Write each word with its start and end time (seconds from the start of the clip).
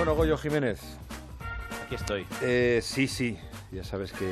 Bueno, 0.00 0.14
Goyo 0.14 0.38
Jiménez. 0.38 0.80
Aquí 1.84 1.94
estoy. 1.94 2.26
Eh, 2.40 2.80
sí, 2.82 3.06
sí, 3.06 3.36
ya 3.70 3.84
sabes 3.84 4.12
que... 4.12 4.24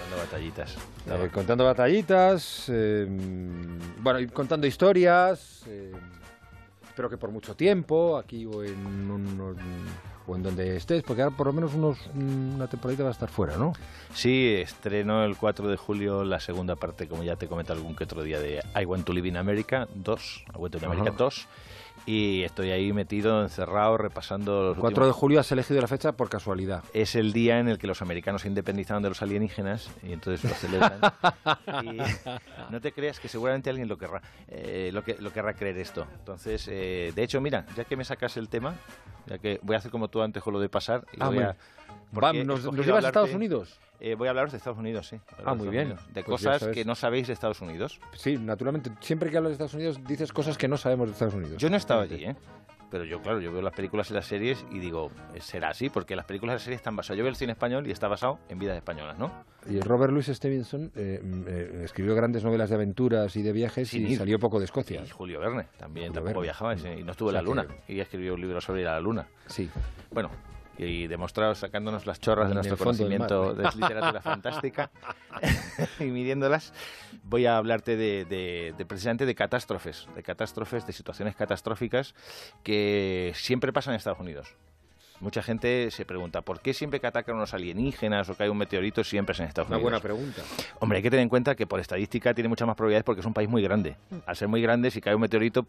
Dando 0.00 0.16
batallitas. 0.18 0.76
eh, 1.06 1.30
contando 1.32 1.64
batallitas, 1.64 2.64
eh, 2.68 3.06
bueno, 4.00 4.18
y 4.18 4.26
contando 4.26 4.66
historias, 4.66 5.62
eh, 5.68 5.92
espero 6.84 7.08
que 7.08 7.16
por 7.16 7.30
mucho 7.30 7.54
tiempo, 7.54 8.16
aquí 8.18 8.44
o 8.44 8.64
en, 8.64 9.08
un- 9.08 9.56
o 10.26 10.34
en 10.36 10.42
donde 10.42 10.76
estés, 10.76 11.04
porque 11.04 11.22
ahora 11.22 11.36
por 11.36 11.46
lo 11.46 11.52
menos 11.52 11.74
unos, 11.74 11.98
una 12.16 12.66
temporadita 12.66 13.04
va 13.04 13.10
a 13.10 13.12
estar 13.12 13.28
fuera, 13.30 13.56
¿no? 13.56 13.74
Sí, 14.14 14.56
estreno 14.60 15.24
el 15.24 15.36
4 15.36 15.68
de 15.68 15.76
julio 15.76 16.24
la 16.24 16.40
segunda 16.40 16.74
parte, 16.74 17.06
como 17.06 17.22
ya 17.22 17.36
te 17.36 17.46
comenté 17.46 17.72
algún 17.72 17.94
que 17.94 18.02
otro 18.02 18.24
día, 18.24 18.40
de 18.40 18.60
I 18.74 18.84
Want 18.84 19.04
to 19.06 19.12
Live 19.12 19.28
in 19.28 19.36
America 19.36 19.86
2, 19.94 20.44
I 20.54 20.58
Want 20.58 20.72
to 20.72 20.78
Live 20.80 20.86
in 20.86 20.92
America 21.00 21.10
Ajá. 21.10 21.18
2. 21.24 21.48
Y 22.04 22.42
estoy 22.42 22.70
ahí 22.70 22.92
metido, 22.92 23.42
encerrado, 23.42 23.96
repasando 23.96 24.62
los 24.70 24.78
4 24.78 25.06
de 25.06 25.12
julio 25.12 25.38
has 25.38 25.52
elegido 25.52 25.80
la 25.80 25.86
fecha 25.86 26.12
por 26.12 26.28
casualidad. 26.28 26.82
Es 26.92 27.14
el 27.14 27.32
día 27.32 27.60
en 27.60 27.68
el 27.68 27.78
que 27.78 27.86
los 27.86 28.02
americanos 28.02 28.42
se 28.42 28.48
independizaron 28.48 29.02
de 29.04 29.08
los 29.08 29.22
alienígenas 29.22 29.88
y 30.02 30.12
entonces 30.12 30.50
lo 30.50 30.56
celebran. 30.56 30.98
y 31.84 31.98
no 32.72 32.80
te 32.80 32.92
creas 32.92 33.20
que 33.20 33.28
seguramente 33.28 33.70
alguien 33.70 33.88
lo 33.88 33.98
querrá, 33.98 34.20
eh, 34.48 34.90
lo, 34.92 35.04
que, 35.04 35.16
lo 35.20 35.32
querrá 35.32 35.54
creer 35.54 35.78
esto. 35.78 36.06
Entonces, 36.18 36.66
eh, 36.68 37.12
de 37.14 37.22
hecho, 37.22 37.40
mira, 37.40 37.66
ya 37.76 37.84
que 37.84 37.96
me 37.96 38.04
sacas 38.04 38.36
el 38.36 38.48
tema, 38.48 38.74
ya 39.26 39.38
que 39.38 39.60
voy 39.62 39.76
a 39.76 39.78
hacer 39.78 39.92
como 39.92 40.08
tú 40.08 40.22
antes 40.22 40.42
con 40.42 40.52
lo 40.52 40.60
de 40.60 40.68
pasar. 40.68 41.04
Y 41.12 41.18
Ah, 41.20 41.28
voy 41.28 41.38
a, 41.38 41.56
he 42.12 42.44
¿nos, 42.44 42.64
nos 42.64 42.86
llevas 42.86 43.04
a 43.04 43.08
Estados 43.08 43.34
Unidos? 43.34 43.78
Eh, 44.00 44.16
voy 44.16 44.26
a 44.26 44.30
hablaros 44.30 44.50
de 44.50 44.58
Estados 44.58 44.78
Unidos, 44.78 45.06
sí. 45.06 45.16
Ah, 45.44 45.54
muy 45.54 45.68
bien. 45.68 45.90
De 46.12 46.24
Pues 46.24 46.42
cosas 46.44 46.66
que 46.68 46.84
no 46.84 46.94
sabéis 46.96 47.28
de 47.28 47.32
Estados 47.34 47.60
Unidos. 47.60 48.00
Sí, 48.14 48.36
naturalmente. 48.36 48.90
Siempre 49.00 49.30
que 49.30 49.36
hablas 49.36 49.50
de 49.50 49.54
Estados 49.54 49.74
Unidos 49.74 50.00
dices 50.08 50.32
cosas 50.32 50.58
que 50.58 50.66
no 50.66 50.76
sabemos 50.76 51.06
de 51.06 51.12
Estados 51.12 51.34
Unidos. 51.34 51.56
Yo 51.58 51.70
no 51.70 51.76
estaba 51.76 52.02
allí, 52.02 52.24
¿eh? 52.24 52.36
Pero 52.90 53.04
yo, 53.04 53.22
claro, 53.22 53.40
yo 53.40 53.50
veo 53.52 53.62
las 53.62 53.72
películas 53.72 54.10
y 54.10 54.14
las 54.14 54.26
series 54.26 54.66
y 54.70 54.78
digo, 54.78 55.10
será 55.40 55.70
así, 55.70 55.88
porque 55.88 56.14
las 56.14 56.26
películas 56.26 56.52
y 56.52 56.56
las 56.56 56.62
series 56.62 56.80
están 56.80 56.94
basadas. 56.94 57.16
Yo 57.16 57.24
veo 57.24 57.30
el 57.30 57.36
cine 57.36 57.52
español 57.52 57.86
y 57.86 57.90
está 57.90 58.06
basado 58.06 58.38
en 58.50 58.58
vidas 58.58 58.76
españolas, 58.76 59.18
¿no? 59.18 59.32
Y 59.66 59.80
Robert 59.80 60.12
Louis 60.12 60.26
Stevenson 60.26 60.90
eh, 60.94 61.18
mm, 61.22 61.42
eh, 61.46 61.80
escribió 61.84 62.14
grandes 62.14 62.44
novelas 62.44 62.68
de 62.68 62.74
aventuras 62.74 63.34
y 63.36 63.42
de 63.42 63.52
viajes 63.52 63.88
Sin 63.88 64.06
y 64.06 64.12
ir. 64.12 64.18
salió 64.18 64.38
poco 64.38 64.58
de 64.58 64.66
Escocia. 64.66 65.02
Y 65.02 65.08
Julio 65.08 65.40
Verne 65.40 65.68
también 65.78 66.08
Julio 66.08 66.12
tampoco 66.22 66.40
Verne. 66.40 66.42
viajaba 66.42 66.74
y, 66.74 67.02
no 67.04 67.12
estuvo 67.12 67.30
en 67.30 67.36
O 67.36 67.38
la 67.38 67.40
sea 67.40 67.48
luna. 67.48 67.66
que- 67.86 67.94
Y 67.94 68.00
escribió 68.00 68.34
un 68.34 68.40
libro 68.42 68.60
sobre 68.60 68.82
ir 68.82 68.88
a 68.88 68.92
la 68.94 69.00
luna. 69.00 69.26
Sí. 69.46 69.70
Bueno, 70.10 70.30
y 70.78 71.06
demostrado 71.06 71.54
sacándonos 71.54 72.06
las 72.06 72.18
chorras 72.20 72.48
de 72.48 72.54
nuestro 72.54 72.76
conocimiento 72.78 73.54
mar. 73.54 73.72
de 73.72 73.80
literatura 73.80 74.20
fantástica 74.22 74.90
y 76.00 76.04
midiéndolas, 76.04 76.72
voy 77.24 77.46
a 77.46 77.56
hablarte 77.56 77.96
de, 77.96 78.24
de- 78.24 78.74
de 78.76 78.86
precisamente 78.86 79.26
de 79.26 79.34
catástrofes, 79.34 80.08
de 80.14 80.22
catástrofes, 80.22 80.86
de 80.86 80.92
situaciones 80.92 81.36
catastróficas 81.36 82.14
que 82.62 83.32
siempre 83.34 83.72
pasan 83.72 83.92
en 83.94 83.98
Estados 83.98 84.20
Unidos. 84.20 84.54
Mucha 85.20 85.40
gente 85.40 85.90
se 85.92 86.04
pregunta, 86.04 86.42
¿por 86.42 86.60
qué 86.60 86.74
siempre 86.74 86.98
que 86.98 87.06
atacan 87.06 87.36
unos 87.36 87.54
alienígenas 87.54 88.28
o 88.28 88.34
cae 88.34 88.50
un 88.50 88.58
meteorito 88.58 89.04
siempre 89.04 89.34
es 89.34 89.40
en 89.40 89.46
Estados 89.46 89.68
Una 89.68 89.76
Unidos? 89.76 89.92
buena 89.92 90.02
pregunta. 90.02 90.42
Hombre, 90.80 90.96
hay 90.96 91.02
que 91.04 91.10
tener 91.10 91.22
en 91.22 91.28
cuenta 91.28 91.54
que 91.54 91.64
por 91.64 91.78
estadística 91.78 92.34
tiene 92.34 92.48
muchas 92.48 92.66
más 92.66 92.74
probabilidades 92.76 93.04
porque 93.04 93.20
es 93.20 93.26
un 93.26 93.32
país 93.34 93.48
muy 93.48 93.62
grande. 93.62 93.94
Al 94.26 94.34
ser 94.34 94.48
muy 94.48 94.60
grande, 94.60 94.90
si 94.90 95.00
cae 95.00 95.14
un 95.14 95.20
meteorito, 95.20 95.64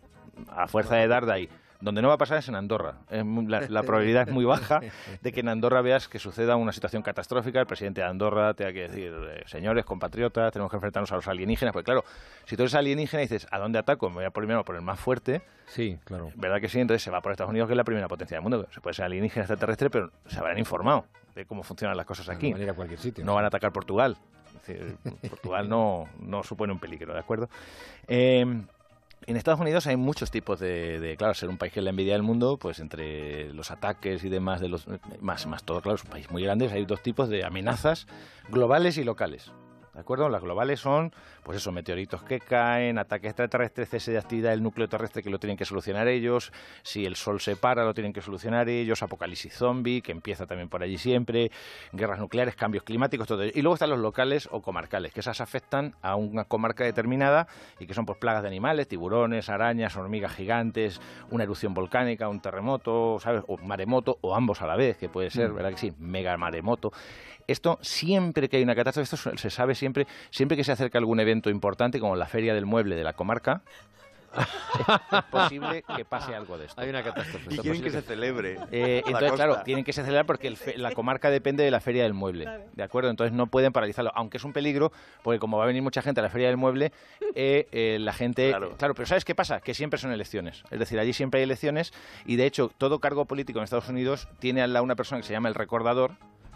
a 0.50 0.68
fuerza 0.68 0.96
de 0.96 1.08
dar 1.08 1.28
de 1.28 1.34
ahí. 1.34 1.50
Donde 1.84 2.02
no 2.02 2.08
va 2.08 2.14
a 2.14 2.18
pasar 2.18 2.38
es 2.38 2.48
en 2.48 2.56
Andorra. 2.56 2.96
La, 3.10 3.62
la 3.68 3.84
probabilidad 3.84 4.30
es 4.30 4.34
muy 4.34 4.46
baja 4.46 4.80
de 5.22 5.32
que 5.34 5.42
en 5.42 5.50
Andorra 5.50 5.82
veas 5.82 6.08
que 6.08 6.18
suceda 6.18 6.56
una 6.56 6.72
situación 6.72 7.04
catastrófica. 7.04 7.60
El 7.60 7.68
presidente 7.68 8.00
de 8.00 8.08
Andorra 8.08 8.54
tenga 8.54 8.72
que 8.72 8.84
decir, 8.84 9.14
eh, 9.14 9.44
señores, 9.48 9.84
compatriotas, 9.84 10.54
tenemos 10.54 10.70
que 10.70 10.78
enfrentarnos 10.78 11.12
a 11.12 11.16
los 11.16 11.28
alienígenas. 11.28 11.74
Porque 11.74 11.84
claro, 11.84 12.06
si 12.46 12.56
tú 12.56 12.64
eres 12.64 12.74
alienígena 12.76 13.24
y 13.24 13.26
dices, 13.26 13.48
¿a 13.52 13.60
dónde 13.60 13.80
ataco? 13.80 14.08
Me 14.10 14.16
voy 14.16 14.24
a 14.24 14.30
primero 14.30 14.64
por 14.64 14.78
el 14.78 14.82
más 14.82 14.98
fuerte. 14.98 15.42
Sí, 15.66 16.00
claro. 16.06 16.32
¿Verdad 16.36 16.62
que 16.62 16.70
sí? 16.70 16.80
Entonces 16.80 17.04
se 17.04 17.12
va 17.12 17.20
por 17.20 17.34
Estados 17.34 17.50
Unidos, 17.50 17.68
que 17.68 17.74
es 17.74 17.78
la 17.78 17.84
primera 17.84 18.08
potencia 18.08 18.38
del 18.38 18.44
mundo. 18.44 18.66
Se 18.72 18.80
puede 18.80 18.94
ser 18.94 19.04
alienígena 19.04 19.44
extraterrestre, 19.44 19.90
pero 19.90 20.10
se 20.26 20.40
habrán 20.40 20.58
informado 20.58 21.06
de 21.36 21.46
cómo 21.46 21.64
funcionan 21.64 21.98
las 21.98 22.06
cosas 22.06 22.30
aquí. 22.30 22.48
No 22.48 22.54
van 22.54 22.62
a 22.62 22.64
ir 22.64 22.70
a 22.70 22.74
cualquier 22.76 23.00
sitio. 23.00 23.26
No 23.26 23.36
van 23.36 23.44
a 23.44 23.48
atacar 23.48 23.74
Portugal. 23.74 24.16
Es 24.56 24.68
decir, 24.68 24.96
Portugal 25.30 25.68
no, 25.68 26.08
no 26.22 26.44
supone 26.44 26.72
un 26.72 26.80
peligro, 26.80 27.14
¿de 27.14 27.20
acuerdo? 27.20 27.50
Eh, 28.08 28.46
en 29.28 29.38
Estados 29.38 29.60
Unidos 29.60 29.88
hay 29.88 29.96
muchos 29.96 30.32
tipos 30.32 30.60
de, 30.60 31.00
de, 31.00 31.18
claro, 31.18 31.34
ser 31.34 31.50
un 31.50 31.58
país 31.58 31.74
que 31.74 31.82
la 31.82 31.92
envidia 31.92 32.14
del 32.14 32.24
mundo, 32.24 32.58
pues 32.58 32.80
entre 32.80 33.54
los 33.54 33.72
ataques 33.72 34.24
y 34.24 34.30
demás 34.30 34.62
de 34.62 34.70
los 34.70 34.86
más 35.22 35.46
más 35.48 35.64
todo, 35.64 35.82
claro, 35.82 35.96
es 35.96 36.04
un 36.04 36.10
país 36.10 36.30
muy 36.32 36.44
grande, 36.44 36.70
hay 36.72 36.86
dos 36.86 37.02
tipos 37.02 37.30
de 37.30 37.44
amenazas 37.44 38.08
globales 38.50 38.98
y 38.98 39.04
locales. 39.04 39.52
¿De 39.94 40.00
acuerdo? 40.00 40.28
Las 40.28 40.42
globales 40.42 40.80
son, 40.80 41.14
pues 41.44 41.58
eso, 41.58 41.72
meteoritos 41.72 42.24
que 42.24 42.40
caen, 42.40 42.98
ataques 42.98 43.30
extraterrestres, 43.30 43.90
cese 43.90 44.12
de 44.12 44.18
actividad 44.18 44.50
del 44.50 44.64
núcleo 44.64 44.88
terrestre 44.90 45.22
que 45.22 45.30
lo 45.30 45.38
tienen 45.38 45.56
que 45.56 45.66
solucionar 45.66 46.08
ellos, 46.08 46.52
si 46.82 47.06
el 47.06 47.16
sol 47.16 47.40
se 47.40 47.56
para 47.56 47.84
lo 47.84 47.94
tienen 47.94 48.12
que 48.12 48.22
solucionar 48.22 48.70
ellos, 48.70 49.04
apocalipsis 49.04 49.54
zombie, 49.54 50.02
que 50.02 50.12
empieza 50.12 50.48
también 50.48 50.68
por 50.68 50.82
allí 50.82 50.98
siempre, 50.98 51.52
guerras 51.92 52.20
nucleares, 52.20 52.56
cambios 52.56 52.84
climáticos, 52.84 53.28
todo 53.28 53.44
ello. 53.44 53.52
Y 53.54 53.62
luego 53.62 53.76
están 53.76 53.92
los 53.92 54.00
locales 54.00 54.50
o 54.52 54.62
comarcales, 54.64 55.14
que 55.14 55.20
esas 55.20 55.42
afectan 55.42 55.94
a 56.02 56.16
una 56.16 56.46
comarca 56.46 56.84
determinada 56.84 57.48
y 57.80 57.86
que 57.86 57.94
son 57.94 58.08
pues 58.08 58.18
plagas 58.18 58.42
de 58.42 58.48
animales, 58.48 58.88
tiburones, 58.88 59.48
arañas, 59.50 59.96
hormigas 59.96 60.34
gigantes, 60.34 61.00
una 61.30 61.44
erupción 61.44 61.76
volcánica, 61.76 62.30
un 62.30 62.40
terremoto, 62.42 63.20
¿sabes? 63.20 63.44
O 63.48 63.58
maremoto, 63.58 64.18
o 64.22 64.36
ambos 64.36 64.62
a 64.64 64.68
la 64.68 64.76
vez, 64.76 64.98
que 64.98 65.08
puede 65.10 65.30
ser, 65.30 65.52
Mm. 65.52 65.56
¿verdad 65.56 65.70
que 65.70 65.78
sí? 65.78 65.94
Mega 66.00 66.36
maremoto. 66.38 66.92
Esto 67.48 67.78
siempre 67.82 68.50
que 68.50 68.58
hay 68.58 68.64
una 68.64 68.76
catástrofe, 68.76 69.16
esto 69.16 69.38
se 69.38 69.50
sabe 69.50 69.76
siempre, 69.76 70.08
siempre 70.30 70.58
que 70.58 70.64
se 70.64 70.72
acerca 70.72 70.98
algún 70.98 71.20
evento 71.20 71.50
importante, 71.50 72.00
como 72.00 72.16
la 72.16 72.26
feria 72.28 72.54
del 72.54 72.66
mueble 72.66 72.96
de 72.96 73.04
la 73.04 73.14
comarca, 73.14 73.62
es 74.34 75.24
posible 75.30 75.84
que 75.96 76.06
pase 76.06 76.34
algo 76.34 76.58
de 76.58 76.66
esto. 76.66 76.82
Hay 76.82 76.90
una 76.90 77.04
catástrofe. 77.04 77.54
Y 77.54 77.58
quieren 77.60 77.84
que 77.84 77.92
se 77.92 78.02
celebre. 78.02 78.58
Eh, 78.72 79.04
entonces, 79.06 79.30
costa. 79.30 79.46
claro, 79.46 79.64
tienen 79.64 79.84
que 79.84 79.94
se 79.94 80.02
celebrar 80.02 80.26
porque 80.26 80.48
el 80.48 80.58
fe- 80.58 80.76
la 80.78 80.92
comarca 80.92 81.30
depende 81.30 81.64
de 81.64 81.70
la 81.70 81.80
feria 81.80 82.02
del 82.02 82.14
mueble, 82.16 82.48
¿de 82.74 82.82
acuerdo? 82.84 83.12
Entonces 83.12 83.32
no 83.32 83.46
pueden 83.48 83.72
paralizarlo, 83.72 84.12
aunque 84.16 84.38
es 84.38 84.44
un 84.44 84.52
peligro, 84.52 84.92
porque 85.22 85.38
como 85.40 85.58
va 85.60 85.66
a 85.66 85.68
venir 85.68 85.84
mucha 85.84 86.02
gente 86.02 86.20
a 86.20 86.24
la 86.24 86.30
feria 86.30 86.48
del 86.48 86.58
mueble, 86.58 86.92
eh, 87.36 87.68
eh, 87.72 87.98
la 88.00 88.12
gente... 88.14 88.50
Claro. 88.50 88.76
Claro, 88.76 88.96
pero 88.96 89.06
¿sabes 89.06 89.24
qué 89.24 89.36
pasa? 89.36 89.60
Que 89.62 89.76
siempre 89.76 90.00
son 90.00 90.12
elecciones. 90.12 90.64
Es 90.72 90.80
decir, 90.80 90.98
allí 91.00 91.14
siempre 91.14 91.40
hay 91.40 91.44
elecciones 91.44 91.94
y 92.26 92.36
de 92.36 92.48
hecho 92.48 92.72
todo 92.76 92.98
cargo 93.00 93.26
político 93.26 93.60
en 93.60 93.66
Estados 93.66 93.90
Unidos 93.90 94.28
tiene 94.40 94.68
lado 94.68 94.84
una 94.84 94.96
persona 94.96 95.22
que 95.22 95.28
se 95.28 95.34
llama 95.34 95.50
el 95.50 95.54
recordador, 95.56 96.14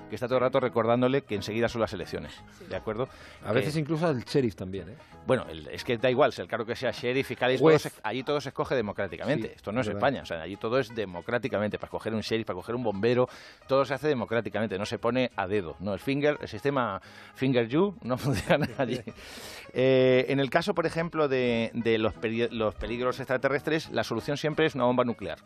que 0.10 0.16
está 0.16 0.28
todo 0.28 0.38
el 0.38 0.42
rato 0.44 0.60
recordándole 0.60 1.24
que 1.24 1.36
enseguida 1.36 1.68
son 1.70 1.82
las 1.82 1.94
elecciones, 1.94 2.34
¿de 2.70 2.76
acuerdo? 2.76 3.08
A 3.46 3.52
veces 3.52 3.76
Eh, 3.76 3.80
incluso 3.80 4.08
al 4.08 4.24
sheriff 4.24 4.56
también, 4.56 4.90
¿eh? 4.90 4.96
bueno, 5.26 5.46
el- 5.50 5.68
es 5.68 5.84
que 5.84 5.98
da 5.98 6.10
igual, 6.10 6.32
si 6.34 6.42
el 6.42 6.48
cargo 6.48 6.66
que 6.66 6.76
sea 6.76 6.92
sheriff, 6.92 7.28
fiscal, 7.28 7.58
allí 8.04 8.24
todo 8.24 8.40
se 8.42 8.50
escoge 8.50 8.76
democráticamente. 8.76 9.48
Sí, 9.50 9.54
Esto 9.58 9.72
no 9.72 9.82
es 9.82 9.88
es 9.88 9.94
verdad. 9.94 10.08
España, 10.10 10.24
o 10.24 10.26
sea, 10.26 10.42
allí 10.42 10.56
todo 10.56 10.80
es 10.80 10.94
democráticamente. 10.96 11.78
Para 11.78 11.88
escoger 11.88 12.14
un 12.14 12.22
sheriff, 12.22 12.48
para 12.48 12.56
coger 12.56 12.76
un 12.76 12.84
bombero, 12.84 13.28
todo 13.68 13.84
se 13.86 13.94
hace 13.94 14.08
democráticamente, 14.08 14.78
no 14.78 14.86
se 14.86 14.98
pone 15.00 15.32
a 15.36 15.48
dedo. 15.48 15.76
No, 15.80 15.94
el 15.94 16.00
finger, 16.00 16.38
el 16.42 16.48
sistema 16.48 17.02
finger 17.36 17.68
you 17.68 17.96
no 18.04 18.18
funciona 18.18 18.68
allí. 18.78 19.02
Eh, 19.74 20.26
en 20.30 20.40
el 20.40 20.50
caso, 20.50 20.74
por 20.74 20.86
ejemplo, 20.86 21.28
de, 21.28 21.72
de 21.74 21.98
los, 21.98 22.14
peri- 22.16 22.50
los 22.52 22.76
peligros 22.76 23.20
extraterrestres, 23.20 23.90
la 23.92 24.04
solución 24.04 24.38
siempre 24.38 24.66
es 24.66 24.76
una 24.76 24.86
bomba 24.86 25.04
nuclear. 25.04 25.40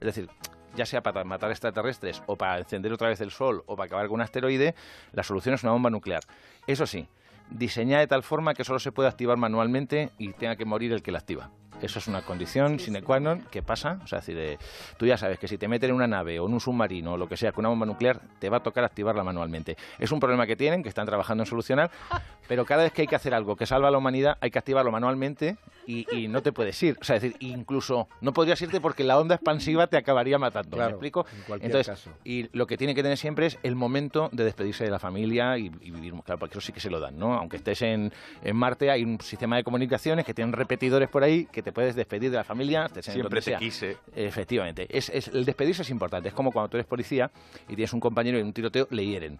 Es 0.00 0.06
decir, 0.06 0.28
ya 0.76 0.86
sea 0.86 1.02
para 1.02 1.24
matar 1.24 1.50
extraterrestres 1.50 2.22
o 2.26 2.36
para 2.36 2.58
encender 2.58 2.92
otra 2.92 3.08
vez 3.08 3.20
el 3.20 3.30
Sol 3.30 3.62
o 3.66 3.76
para 3.76 3.86
acabar 3.86 4.06
con 4.06 4.16
un 4.16 4.20
asteroide, 4.22 4.74
la 5.12 5.22
solución 5.22 5.54
es 5.54 5.62
una 5.62 5.72
bomba 5.72 5.90
nuclear. 5.90 6.22
Eso 6.66 6.86
sí, 6.86 7.08
diseñada 7.50 8.00
de 8.00 8.06
tal 8.06 8.22
forma 8.22 8.54
que 8.54 8.64
solo 8.64 8.78
se 8.78 8.92
puede 8.92 9.08
activar 9.08 9.36
manualmente 9.36 10.10
y 10.18 10.32
tenga 10.32 10.56
que 10.56 10.64
morir 10.64 10.92
el 10.92 11.02
que 11.02 11.12
la 11.12 11.18
activa. 11.18 11.50
Eso 11.80 12.00
es 12.00 12.08
una 12.08 12.22
condición 12.22 12.80
sine 12.80 13.02
qua 13.02 13.20
non 13.20 13.46
que 13.54 13.62
pasa. 13.62 14.00
O 14.02 14.06
sea, 14.10 14.18
decir, 14.18 14.36
eh, 14.36 14.58
tú 14.98 15.06
ya 15.06 15.16
sabes 15.16 15.38
que 15.38 15.46
si 15.46 15.58
te 15.58 15.68
meten 15.68 15.90
en 15.90 15.96
una 15.96 16.08
nave 16.08 16.40
o 16.40 16.46
en 16.46 16.52
un 16.52 16.60
submarino 16.60 17.12
o 17.12 17.16
lo 17.16 17.28
que 17.28 17.36
sea 17.36 17.52
con 17.52 17.62
una 17.62 17.68
bomba 17.70 17.86
nuclear, 17.86 18.20
te 18.40 18.50
va 18.50 18.58
a 18.58 18.62
tocar 18.62 18.82
activarla 18.82 19.22
manualmente. 19.22 19.76
Es 19.98 20.10
un 20.10 20.18
problema 20.18 20.44
que 20.46 20.56
tienen, 20.56 20.82
que 20.82 20.88
están 20.88 21.06
trabajando 21.06 21.42
en 21.42 21.46
solucionar, 21.46 21.90
pero 22.48 22.64
cada 22.64 22.82
vez 22.82 22.92
que 22.92 23.02
hay 23.02 23.06
que 23.06 23.14
hacer 23.14 23.32
algo 23.32 23.54
que 23.54 23.64
salva 23.64 23.88
a 23.88 23.90
la 23.92 23.98
humanidad, 23.98 24.38
hay 24.40 24.50
que 24.50 24.58
activarlo 24.58 24.90
manualmente 24.90 25.56
y, 25.88 26.06
y 26.14 26.28
no 26.28 26.42
te 26.42 26.52
puedes 26.52 26.80
ir. 26.82 26.96
O 27.00 27.04
sea, 27.04 27.16
es 27.16 27.22
decir, 27.22 27.36
incluso 27.40 28.08
no 28.20 28.32
podrías 28.32 28.60
irte 28.60 28.80
porque 28.80 29.02
la 29.04 29.18
onda 29.18 29.34
expansiva 29.36 29.86
te 29.86 29.96
acabaría 29.96 30.38
matando. 30.38 30.70
¿Me 30.76 30.76
Claro, 30.76 30.90
explico? 30.90 31.26
en 31.34 31.42
cualquier 31.42 31.70
Entonces, 31.70 31.88
caso. 31.88 32.10
y 32.24 32.48
lo 32.56 32.66
que 32.66 32.76
tiene 32.76 32.94
que 32.94 33.02
tener 33.02 33.16
siempre 33.16 33.46
es 33.46 33.58
el 33.62 33.74
momento 33.74 34.28
de 34.32 34.44
despedirse 34.44 34.84
de 34.84 34.90
la 34.90 34.98
familia 34.98 35.56
y, 35.56 35.66
y 35.80 35.90
vivir, 35.90 36.12
claro, 36.24 36.38
porque 36.38 36.52
eso 36.58 36.60
sí 36.66 36.72
que 36.72 36.80
se 36.80 36.90
lo 36.90 37.00
dan, 37.00 37.18
¿no? 37.18 37.34
Aunque 37.34 37.56
estés 37.56 37.80
en, 37.82 38.12
en 38.44 38.56
Marte, 38.56 38.90
hay 38.90 39.02
un 39.02 39.18
sistema 39.20 39.56
de 39.56 39.64
comunicaciones 39.64 40.26
que 40.26 40.34
tienen 40.34 40.52
repetidores 40.52 41.08
por 41.08 41.22
ahí 41.24 41.46
que 41.50 41.62
te 41.62 41.72
puedes 41.72 41.96
despedir 41.96 42.30
de 42.30 42.36
la 42.36 42.44
familia. 42.44 42.84
estés 42.86 43.08
en 43.08 43.14
Siempre 43.14 43.40
te 43.40 43.56
quise. 43.56 43.96
Efectivamente. 44.14 44.86
Es, 44.90 45.08
es- 45.08 45.28
el 45.28 45.44
despedirse 45.44 45.82
es 45.82 45.90
importante. 45.90 46.28
Es 46.28 46.34
como 46.34 46.52
cuando 46.52 46.68
tú 46.68 46.76
eres 46.76 46.86
policía 46.86 47.30
y 47.68 47.74
tienes 47.76 47.92
un 47.92 48.00
compañero 48.00 48.36
y 48.36 48.40
en 48.42 48.48
un 48.48 48.52
tiroteo 48.52 48.86
le 48.90 49.06
hieren. 49.06 49.38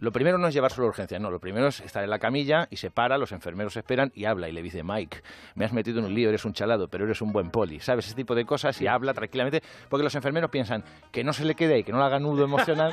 Lo 0.00 0.12
primero 0.12 0.38
no 0.38 0.48
es 0.48 0.54
llevárselo 0.54 0.86
a 0.86 0.88
urgencia, 0.90 1.18
no. 1.18 1.30
Lo 1.30 1.38
primero 1.40 1.68
es 1.68 1.80
estar 1.80 2.02
en 2.04 2.10
la 2.10 2.18
camilla 2.18 2.66
y 2.70 2.76
se 2.76 2.90
para, 2.90 3.16
los 3.18 3.32
enfermeros 3.32 3.76
esperan 3.76 4.12
y 4.14 4.24
habla 4.24 4.48
y 4.48 4.52
le 4.52 4.62
dice, 4.62 4.82
Mike, 4.82 5.22
me 5.54 5.64
has 5.64 5.72
metido 5.72 5.98
en 6.00 6.06
un 6.06 6.14
lío, 6.14 6.28
eres 6.28 6.44
un 6.44 6.52
chalado, 6.52 6.88
pero 6.88 7.04
eres 7.04 7.20
un 7.22 7.32
buen 7.32 7.50
poli. 7.50 7.80
¿Sabes? 7.80 8.06
Ese 8.06 8.14
tipo 8.14 8.34
de 8.34 8.44
cosas 8.44 8.80
y 8.80 8.86
habla 8.86 9.14
tranquilamente 9.14 9.62
porque 9.88 10.04
los 10.04 10.14
enfermeros 10.14 10.50
piensan 10.50 10.84
que 11.12 11.24
no 11.24 11.32
se 11.32 11.44
le 11.44 11.54
quede 11.54 11.74
ahí, 11.74 11.84
que 11.84 11.92
no 11.92 11.98
le 11.98 12.04
haga 12.04 12.18
nudo 12.18 12.44
emocional, 12.44 12.92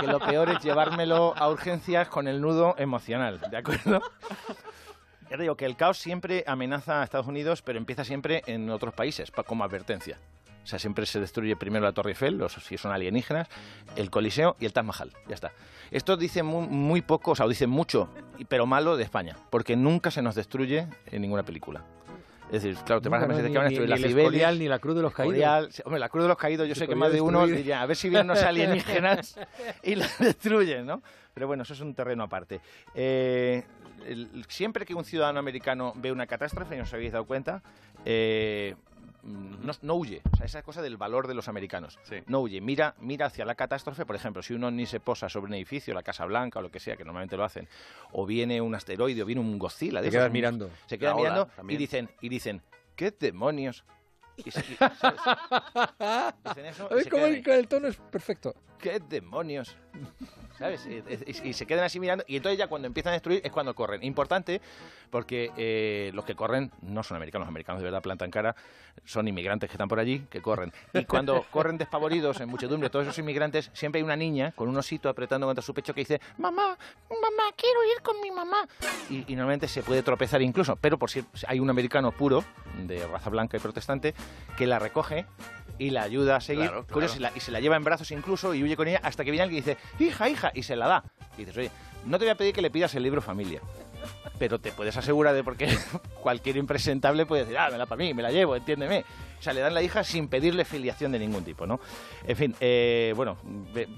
que 0.00 0.06
lo 0.06 0.18
peor 0.20 0.48
es 0.50 0.60
llevármelo 0.62 1.34
a 1.36 1.48
urgencias 1.50 2.08
con 2.08 2.26
el 2.28 2.40
nudo 2.40 2.74
emocional. 2.78 3.40
¿De 3.50 3.56
acuerdo? 3.56 4.00
Ya 5.30 5.36
te 5.36 5.42
digo 5.42 5.56
que 5.56 5.64
el 5.64 5.76
caos 5.76 5.96
siempre 5.98 6.44
amenaza 6.46 7.00
a 7.00 7.04
Estados 7.04 7.26
Unidos, 7.26 7.62
pero 7.62 7.78
empieza 7.78 8.04
siempre 8.04 8.42
en 8.46 8.68
otros 8.68 8.92
países, 8.92 9.30
pa- 9.30 9.44
como 9.44 9.64
advertencia. 9.64 10.18
O 10.62 10.66
sea, 10.66 10.78
siempre 10.78 11.06
se 11.06 11.18
destruye 11.20 11.56
primero 11.56 11.84
la 11.84 11.92
Torre 11.92 12.10
Eiffel, 12.10 12.36
los, 12.38 12.52
si 12.52 12.78
son 12.78 12.92
alienígenas, 12.92 13.48
el 13.96 14.10
Coliseo 14.10 14.56
y 14.60 14.64
el 14.66 14.72
Taj 14.72 14.84
Mahal. 14.84 15.10
Ya 15.28 15.34
está. 15.34 15.52
Esto 15.90 16.16
dice 16.16 16.42
muy, 16.42 16.66
muy 16.68 17.02
poco, 17.02 17.32
o 17.32 17.34
sea, 17.34 17.46
dice 17.48 17.66
mucho, 17.66 18.08
pero 18.48 18.64
malo 18.66 18.96
de 18.96 19.02
España, 19.04 19.36
porque 19.50 19.74
nunca 19.76 20.10
se 20.10 20.22
nos 20.22 20.34
destruye 20.34 20.86
en 21.06 21.22
ninguna 21.22 21.42
película. 21.42 21.82
Es 22.50 22.62
decir, 22.62 22.76
claro, 22.84 23.00
te 23.00 23.08
vas 23.08 23.22
a 23.22 23.26
pensar 23.26 23.46
que 23.50 23.56
van 23.56 23.66
a 23.66 23.70
destruir 23.70 23.88
la 23.88 23.96
Escorial, 23.96 24.58
ni 24.58 24.68
la 24.68 24.78
Cruz 24.78 24.94
de 24.94 25.00
los 25.02 25.14
Caídos. 25.14 25.82
Hombre, 25.86 25.98
la 25.98 26.08
Cruz 26.10 26.24
de 26.24 26.28
los 26.28 26.36
Caídos, 26.36 26.68
yo 26.68 26.74
sé 26.74 26.86
que 26.86 26.94
más 26.94 27.10
de 27.10 27.20
uno 27.20 27.46
diría, 27.46 27.80
a 27.80 27.86
ver 27.86 27.96
si 27.96 28.08
vienen 28.10 28.30
unos 28.30 28.42
alienígenas 28.42 29.38
y 29.82 29.94
la 29.94 30.06
destruyen, 30.18 30.84
¿no? 30.86 31.02
Pero 31.32 31.46
bueno, 31.46 31.62
eso 31.62 31.72
es 31.72 31.80
un 31.80 31.94
terreno 31.94 32.24
aparte. 32.24 32.60
Eh, 32.94 33.64
el- 34.06 34.44
siempre 34.48 34.84
que 34.84 34.94
un 34.94 35.04
ciudadano 35.04 35.38
americano 35.38 35.94
ve 35.96 36.12
una 36.12 36.26
catástrofe, 36.26 36.76
no 36.76 36.82
os 36.82 36.92
habéis 36.92 37.12
dado 37.12 37.24
cuenta, 37.24 37.62
eh, 38.04 38.74
no, 39.22 39.72
no 39.82 39.94
huye. 39.94 40.22
O 40.32 40.36
sea, 40.36 40.46
esa 40.46 40.62
cosa 40.62 40.82
del 40.82 40.96
valor 40.96 41.28
de 41.28 41.34
los 41.34 41.48
americanos. 41.48 41.98
Sí. 42.02 42.16
No 42.26 42.40
huye. 42.40 42.60
Mira, 42.60 42.94
mira 43.00 43.26
hacia 43.26 43.44
la 43.44 43.54
catástrofe. 43.54 44.04
Por 44.04 44.16
ejemplo, 44.16 44.42
si 44.42 44.54
uno 44.54 44.70
ni 44.70 44.86
se 44.86 45.00
posa 45.00 45.28
sobre 45.28 45.48
un 45.48 45.54
edificio, 45.54 45.94
la 45.94 46.02
Casa 46.02 46.24
Blanca 46.24 46.58
o 46.58 46.62
lo 46.62 46.70
que 46.70 46.80
sea, 46.80 46.96
que 46.96 47.04
normalmente 47.04 47.36
lo 47.36 47.44
hacen, 47.44 47.68
o 48.12 48.26
viene 48.26 48.60
un 48.60 48.74
asteroide 48.74 49.22
o 49.22 49.26
viene 49.26 49.40
un 49.40 49.58
Godzilla. 49.58 50.02
de 50.02 50.08
esos, 50.08 50.30
mirando. 50.30 50.70
Se 50.86 50.98
quedan 50.98 51.16
La 51.16 51.22
ola 51.22 51.30
mirando 51.30 51.72
y 51.72 51.76
dicen, 51.76 52.10
y 52.20 52.28
dicen, 52.28 52.62
¿qué 52.96 53.12
demonios? 53.12 53.84
Y 54.36 54.50
se- 54.50 54.60
y- 54.60 54.76
¿sabes? 54.76 55.20
Dicen 56.44 56.66
eso 56.66 56.88
y 56.90 56.94
¿Ves 56.94 57.04
se 57.04 57.10
cómo 57.10 57.26
el, 57.26 57.48
el 57.48 57.68
tono 57.68 57.88
es 57.88 57.96
perfecto? 57.96 58.54
¿Qué 58.78 58.98
demonios? 58.98 59.76
¿Sabes? 60.58 60.86
Y, 60.86 61.48
y- 61.48 61.52
se 61.52 61.66
quedan 61.66 61.84
así 61.84 62.00
mirando. 62.00 62.24
Y 62.26 62.36
entonces 62.36 62.58
ya 62.58 62.66
cuando 62.66 62.86
empiezan 62.86 63.10
a 63.10 63.14
destruir 63.14 63.40
es 63.44 63.52
cuando 63.52 63.74
corren. 63.74 64.02
Importante 64.02 64.60
porque 65.10 65.52
eh, 65.56 66.10
los 66.14 66.24
que 66.24 66.34
corren 66.34 66.70
no 66.82 67.02
son 67.04 67.16
americanos. 67.16 67.46
Los 67.46 67.50
americanos 67.50 67.80
de 67.80 67.84
verdad 67.84 68.02
plantan 68.02 68.30
cara. 68.30 68.56
Son 69.04 69.26
inmigrantes 69.28 69.68
que 69.70 69.74
están 69.74 69.88
por 69.88 70.00
allí 70.00 70.20
que 70.30 70.42
corren. 70.42 70.72
Y 70.94 71.04
cuando 71.04 71.44
corren 71.50 71.78
despavoridos 71.78 72.40
en 72.40 72.48
muchedumbre 72.48 72.90
todos 72.90 73.04
esos 73.06 73.18
inmigrantes, 73.18 73.70
siempre 73.72 74.00
hay 74.00 74.02
una 74.02 74.16
niña 74.16 74.52
con 74.52 74.68
un 74.68 74.76
osito 74.76 75.08
apretando 75.08 75.46
contra 75.46 75.62
su 75.62 75.72
pecho 75.74 75.94
que 75.94 76.00
dice 76.00 76.20
Mamá, 76.38 76.76
mamá, 77.08 77.42
quiero 77.56 77.80
ir 77.96 78.02
con 78.02 78.20
mi 78.20 78.30
mamá. 78.32 78.68
Y 79.10 79.24
normalmente 79.36 79.68
se 79.68 79.82
puede 79.82 80.02
tropezar 80.02 80.42
incluso. 80.42 80.74
Pero 80.76 80.98
por 80.98 81.08
si 81.10 81.24
hay 81.46 81.60
un 81.60 81.70
americano 81.70 82.10
puro, 82.12 82.44
de 82.78 83.06
raza 83.06 83.30
blanca 83.30 83.56
y 83.56 83.60
protestante, 83.60 84.14
que 84.56 84.66
la 84.66 84.78
recoge 84.78 85.26
y 85.78 85.90
la 85.90 86.02
ayuda 86.02 86.36
a 86.36 86.40
seguir. 86.40 86.64
Claro, 86.64 86.82
claro. 86.84 86.92
Curioso, 86.94 87.16
y 87.16 87.20
la- 87.20 87.32
y 87.34 87.40
se 87.40 87.50
la 87.50 87.60
lleva 87.60 87.76
en 87.76 87.84
brazos 87.84 88.10
incluso 88.10 88.54
y 88.54 88.62
huye 88.62 88.76
con 88.76 88.88
ella 88.88 89.00
hasta 89.02 89.24
que 89.24 89.30
viene 89.30 89.42
alguien 89.44 89.62
y 89.62 89.66
dice, 89.66 89.78
hija, 89.98 90.28
hija, 90.28 90.50
y 90.54 90.62
se 90.62 90.76
la 90.76 90.86
da. 90.86 91.04
Y 91.36 91.40
dices, 91.44 91.56
oye, 91.56 91.70
no 92.06 92.18
te 92.18 92.24
voy 92.24 92.30
a 92.32 92.36
pedir 92.36 92.54
que 92.54 92.62
le 92.62 92.70
pidas 92.70 92.94
el 92.94 93.02
libro 93.02 93.20
familia, 93.22 93.60
pero 94.38 94.58
te 94.58 94.72
puedes 94.72 94.96
asegurar 94.96 95.34
de 95.34 95.44
porque 95.44 95.68
cualquier 96.20 96.56
impresentable 96.56 97.26
puede 97.26 97.42
decir, 97.42 97.58
ah, 97.58 97.68
me 97.70 97.78
la 97.78 97.86
para 97.86 97.98
mí, 97.98 98.14
me 98.14 98.22
la 98.22 98.30
llevo, 98.30 98.56
entiéndeme. 98.56 99.04
O 99.38 99.44
sea, 99.44 99.52
le 99.52 99.60
dan 99.60 99.74
la 99.74 99.82
hija 99.82 100.04
sin 100.04 100.28
pedirle 100.28 100.64
filiación 100.64 101.10
de 101.10 101.18
ningún 101.18 101.42
tipo, 101.42 101.66
¿no? 101.66 101.80
En 102.24 102.36
fin, 102.36 102.54
eh, 102.60 103.12
bueno, 103.16 103.36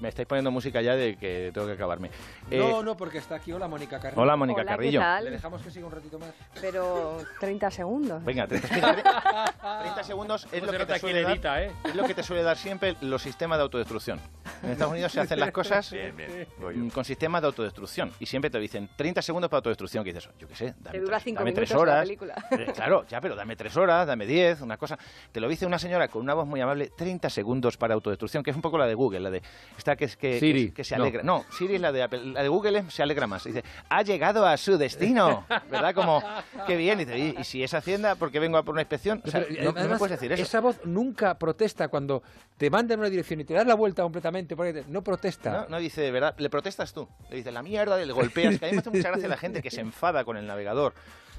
me 0.01 0.09
estáis 0.09 0.27
poniendo 0.27 0.49
música 0.49 0.81
ya 0.81 0.95
de 0.95 1.17
que 1.17 1.51
tengo 1.53 1.67
que 1.67 1.73
acabarme. 1.73 2.09
Eh, 2.49 2.57
no, 2.57 2.81
no, 2.81 2.97
porque 2.97 3.19
está 3.19 3.35
aquí. 3.35 3.51
Hola, 3.51 3.67
Mónica 3.67 3.99
Carrillo. 3.99 4.23
Hola, 4.23 4.35
Mónica 4.35 4.61
Hola, 4.61 4.71
¿qué 4.71 4.75
Carrillo. 4.75 4.99
tal? 5.01 5.25
Le 5.25 5.29
dejamos 5.29 5.61
que 5.61 5.69
siga 5.69 5.85
un 5.85 5.91
ratito 5.91 6.17
más. 6.17 6.33
Pero 6.59 7.19
30 7.39 7.69
segundos. 7.69 8.25
Venga, 8.25 8.47
30, 8.47 8.75
mira, 8.75 9.53
30 9.81 10.03
segundos 10.03 10.47
es 10.51 10.63
lo, 10.63 10.71
que 10.71 10.85
te 10.87 10.97
suele 10.99 11.21
dar, 11.21 11.61
¿eh? 11.61 11.71
es 11.83 11.95
lo 11.95 12.05
que 12.05 12.15
te 12.15 12.23
suele 12.23 12.41
dar 12.41 12.57
siempre 12.57 12.95
los 13.01 13.21
sistemas 13.21 13.59
de 13.59 13.63
autodestrucción. 13.65 14.19
En 14.63 14.71
Estados 14.71 14.93
Unidos 14.93 15.11
se 15.11 15.19
hacen 15.19 15.39
las 15.39 15.51
cosas 15.51 15.91
Bien, 15.91 16.17
bien. 16.17 16.89
Con 16.89 17.05
sistemas 17.05 17.41
de 17.41 17.47
autodestrucción. 17.47 18.11
Y 18.19 18.25
siempre 18.25 18.49
te 18.49 18.59
dicen 18.59 18.89
30 18.95 19.21
segundos 19.21 19.47
para 19.47 19.59
autodestrucción. 19.59 19.94
Que 20.03 20.13
dices, 20.13 20.29
yo 20.37 20.47
qué 20.47 20.55
sé, 20.55 20.73
dame, 20.81 20.99
dura 20.99 21.19
tres, 21.19 21.35
dame 21.35 21.51
tres 21.51 21.69
la 21.71 21.77
horas. 21.79 22.01
película. 22.01 22.35
Eh, 22.51 22.71
claro, 22.73 23.05
ya, 23.07 23.19
pero 23.21 23.35
dame 23.35 23.55
tres 23.55 23.75
horas, 23.77 24.07
dame 24.07 24.25
10, 24.25 24.61
una 24.61 24.77
cosa. 24.77 24.97
Te 25.31 25.39
lo 25.39 25.47
dice 25.47 25.65
una 25.65 25.77
señora 25.79 26.07
con 26.07 26.21
una 26.21 26.33
voz 26.33 26.47
muy 26.47 26.61
amable, 26.61 26.91
30 26.95 27.29
segundos 27.29 27.77
para 27.77 27.93
autodestrucción, 27.93 28.43
que 28.43 28.49
es 28.51 28.55
un 28.55 28.61
poco 28.61 28.77
la 28.77 28.87
de 28.87 28.93
Google, 28.93 29.19
la 29.19 29.29
de 29.31 29.41
esta 29.77 29.95
que 29.95 30.05
es 30.05 30.15
que, 30.17 30.39
Siri, 30.39 30.67
que, 30.67 30.73
que 30.75 30.83
se 30.83 30.95
no. 30.97 31.03
alegra. 31.03 31.23
No. 31.23 31.43
Siri 31.51 31.75
es 31.75 31.81
la 31.81 31.91
de 31.91 32.03
Apple, 32.03 32.25
la 32.25 32.41
de 32.43 32.47
Google 32.49 32.79
es- 32.79 32.93
se 32.93 33.03
alegra 33.03 33.27
más. 33.27 33.43
Dice, 33.43 33.63
ha 33.89 34.01
llegado 34.03 34.45
a 34.45 34.55
su 34.57 34.77
destino, 34.77 35.45
¿verdad? 35.69 35.93
Como, 35.93 36.21
qué 36.67 36.75
bien. 36.77 36.99
Y 37.01 37.05
dice, 37.05 37.17
¿y, 37.19 37.35
y 37.39 37.43
si 37.43 37.63
es 37.63 37.73
Hacienda, 37.73 38.15
porque 38.15 38.39
vengo 38.39 38.57
a 38.57 38.63
por 38.63 38.73
una 38.73 38.81
inspección? 38.81 39.21
O 39.25 39.29
sea, 39.29 39.45
Pero, 39.47 39.55
no, 39.63 39.65
no 39.69 39.73
me 39.73 39.79
además, 39.81 39.99
puedes 39.99 40.19
decir 40.19 40.31
eso. 40.31 40.43
Esa 40.43 40.59
voz 40.61 40.79
nunca 40.85 41.37
protesta 41.37 41.87
cuando 41.89 42.23
te 42.57 42.69
mandan 42.69 42.95
en 42.95 42.99
una 43.01 43.09
dirección 43.09 43.39
y 43.41 43.43
te 43.45 43.53
das 43.53 43.67
la 43.67 43.75
vuelta 43.75 44.03
completamente. 44.03 44.55
porque 44.55 44.83
No 44.87 45.03
protesta. 45.03 45.51
No, 45.63 45.69
no 45.69 45.79
dice, 45.79 46.01
de 46.01 46.11
verdad, 46.11 46.35
le 46.37 46.49
protestas 46.49 46.93
tú. 46.93 47.07
Le 47.29 47.37
dices, 47.37 47.53
la 47.53 47.61
mierda, 47.63 47.97
le 47.97 48.11
golpeas. 48.13 48.57
Que 48.59 48.65
a 48.65 48.69
mí 48.69 48.73
me 48.75 48.79
hace 48.79 48.89
mucha 48.89 49.09
gracia 49.09 49.27
la 49.27 49.37
gente 49.37 49.61
que 49.61 49.71
se 49.71 49.81
enfada 49.85 50.25
con 50.25 50.35
el 50.37 50.45
navegador 50.47 50.93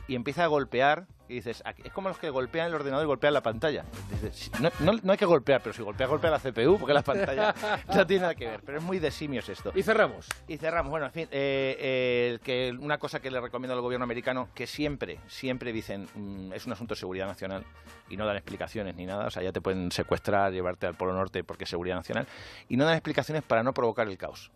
y 0.09 0.15
empieza 0.15 0.45
a 0.45 0.47
golpear. 0.47 1.07
Y 1.29 1.35
dices, 1.35 1.61
"Aquí- 1.67 1.83
es 1.85 1.93
como 1.93 2.09
los 2.09 2.19
que 2.19 2.31
golpean 2.31 2.69
el 2.69 2.75
ordenador 2.77 3.05
y 3.05 3.09
golpean 3.09 3.35
la 3.35 3.43
pantalla. 3.43 3.85
Dices, 4.13 4.37
"Sí, 4.37 4.51
no, 4.61 4.71
no- 4.79 5.01
no 5.03 5.11
hay 5.11 5.19
que 5.19 5.25
golpear, 5.25 5.61
pero 5.61 5.73
si 5.75 5.83
golpea, 5.83 6.07
golpea 6.07 6.31
la 6.31 6.39
CPU, 6.39 6.79
porque 6.79 6.95
la 6.95 7.03
pantalla 7.03 7.53
no 8.05 8.07
tiene 8.07 8.21
nada 8.23 8.37
que 8.37 8.47
ver. 8.47 8.61
Pero 8.65 8.79
es 8.79 8.85
muy 8.85 9.01
de 9.01 9.11
simios 9.11 9.49
esto. 9.49 9.73
Y 9.75 9.83
cerramos. 9.83 10.29
Y 10.47 10.57
cerramos. 10.59 10.91
Bueno, 10.91 11.07
en 11.07 11.11
fin, 11.13 11.25
eh, 11.33 11.77
eh, 11.81 12.39
que 12.45 12.73
una 12.79 12.99
cosa 12.99 13.19
que 13.19 13.33
le 13.33 13.41
recomiendo 13.41 13.75
al 13.75 13.81
gobierno 13.81 14.05
americano, 14.05 14.51
que 14.55 14.69
siempre, 14.69 15.19
siempre 15.27 15.73
dicen, 15.73 16.07
mm, 16.15 16.53
es 16.53 16.65
un 16.65 16.73
asunto 16.75 16.95
de 16.95 17.01
seguridad 17.01 17.27
nacional 17.27 17.65
y 18.09 18.17
no 18.17 18.25
dan 18.25 18.37
explicaciones 18.37 18.95
ni 18.95 19.05
nada. 19.05 19.27
O 19.27 19.31
sea, 19.33 19.43
ya 19.43 19.51
te 19.51 19.61
pueden 19.61 19.91
secuestrar, 19.91 20.53
llevarte 20.53 20.87
al 20.87 20.95
Polo 20.95 21.13
Norte 21.13 21.43
porque 21.43 21.65
es 21.65 21.71
seguridad 21.71 21.97
nacional. 21.97 22.29
Y 22.69 22.77
no 22.77 22.85
dan 22.85 22.95
explicaciones 22.95 23.43
para 23.43 23.65
no 23.65 23.75
provocar 23.75 24.07
el 24.07 24.17
caos. 24.17 24.53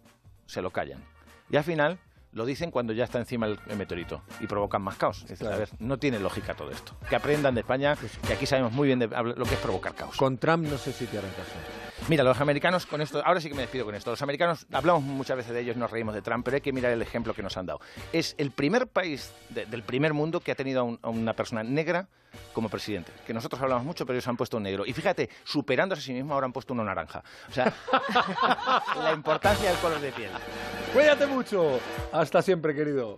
Se 0.47 0.63
lo 0.63 0.71
callan. 0.71 1.03
Y 1.51 1.57
al 1.57 1.65
final 1.65 1.99
lo 2.33 2.45
dicen 2.45 2.71
cuando 2.71 2.93
ya 2.93 3.05
está 3.05 3.19
encima 3.19 3.47
el, 3.47 3.59
el 3.69 3.77
meteorito 3.77 4.23
y 4.41 4.47
provocan 4.47 4.83
más 4.83 4.97
caos. 4.97 5.25
Claro. 5.39 5.55
A 5.55 5.59
ver, 5.59 5.71
no 5.79 5.99
tiene 5.99 6.19
lógica 6.19 6.55
todo 6.55 6.71
esto. 6.71 6.95
Que 7.09 7.17
aprendan 7.17 7.55
de 7.55 7.61
España, 7.61 7.97
que 8.27 8.33
aquí 8.33 8.47
sabemos 8.47 8.73
muy 8.73 8.87
bien 8.87 8.99
de 8.99 9.09
lo 9.09 9.45
que 9.45 9.55
es 9.55 9.61
provocar 9.61 9.95
caos. 9.95 10.17
Con 10.17 10.39
Trump 10.39 10.67
no 10.67 10.79
sé 10.79 10.93
si 10.93 11.07
te 11.07 11.19
harán 11.19 11.31
caso. 11.31 11.90
Mira, 12.09 12.25
los 12.25 12.41
americanos 12.41 12.87
con 12.87 13.01
esto, 13.01 13.23
ahora 13.25 13.41
sí 13.41 13.49
que 13.49 13.55
me 13.55 13.63
despido 13.63 13.85
con 13.85 13.95
esto. 13.95 14.11
Los 14.11 14.21
americanos, 14.23 14.67
hablamos 14.73 15.03
muchas 15.03 15.37
veces 15.37 15.53
de 15.53 15.61
ellos, 15.61 15.77
nos 15.77 15.91
reímos 15.91 16.13
de 16.15 16.23
Trump, 16.23 16.45
pero 16.45 16.57
hay 16.57 16.61
que 16.61 16.73
mirar 16.73 16.91
el 16.91 17.03
ejemplo 17.03 17.35
que 17.35 17.43
nos 17.43 17.57
han 17.57 17.67
dado. 17.67 17.81
Es 18.13 18.35
el 18.39 18.51
primer 18.51 18.89
país 18.89 19.33
de- 19.51 19.67
del 19.67 19.83
primer 19.85 20.13
mundo 20.13 20.41
que 20.41 20.51
ha 20.51 20.55
tenido 20.57 20.99
a 21.03 21.09
una 21.09 21.35
persona 21.35 21.63
negra 21.63 22.09
como 22.53 22.69
presidente. 22.69 23.13
Que 23.27 23.33
nosotros 23.33 23.63
hablamos 23.63 23.85
mucho, 23.85 24.07
pero 24.07 24.17
ellos 24.17 24.27
han 24.27 24.37
puesto 24.37 24.57
un 24.57 24.65
negro. 24.65 24.85
Y 24.87 24.93
fíjate, 24.93 25.29
superándose 25.45 26.01
a 26.01 26.05
sí 26.05 26.13
mismo, 26.13 26.35
ahora 26.35 26.47
han 26.47 26.53
puesto 26.53 26.73
uno 26.75 26.83
naranja. 26.83 27.23
O 27.49 27.53
sea, 27.53 27.73
la 29.03 29.13
importancia 29.13 29.69
del 29.71 29.79
color 29.79 30.01
de 30.01 30.11
piel. 30.11 30.31
Cuídate 30.93 31.27
mucho. 31.27 31.79
Hasta 32.13 32.43
siempre, 32.43 32.75
querido. 32.75 33.17